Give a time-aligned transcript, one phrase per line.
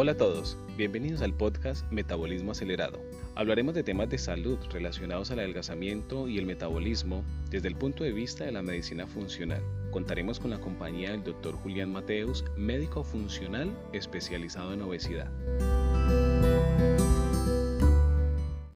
[0.00, 3.00] Hola a todos, bienvenidos al podcast Metabolismo Acelerado.
[3.34, 8.12] Hablaremos de temas de salud relacionados al adelgazamiento y el metabolismo desde el punto de
[8.12, 9.60] vista de la medicina funcional.
[9.90, 11.56] Contaremos con la compañía del Dr.
[11.56, 15.32] Julián Mateus, médico funcional especializado en obesidad.